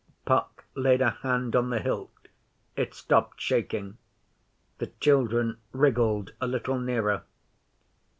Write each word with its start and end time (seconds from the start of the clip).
Puck 0.25 0.65
laid 0.73 0.99
a 1.01 1.11
hand 1.11 1.55
on 1.55 1.69
the 1.69 1.77
hilt. 1.77 2.27
It 2.75 2.95
stopped 2.95 3.39
shaking. 3.39 3.99
The 4.79 4.87
children 4.99 5.59
wriggled 5.73 6.33
a 6.41 6.47
little 6.47 6.79
nearer. 6.79 7.21